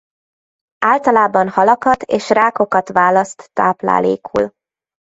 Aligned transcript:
Általában 0.85 1.49
halakat 1.49 2.03
és 2.03 2.29
rákokat 2.29 2.89
választ 2.89 3.49
táplálékul. 3.53 4.53